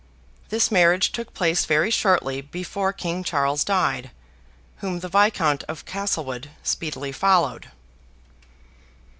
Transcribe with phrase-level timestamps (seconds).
[0.49, 4.09] This marriage took place very shortly before King Charles died:
[4.77, 7.69] whom the Viscount of Castlewood speedily followed.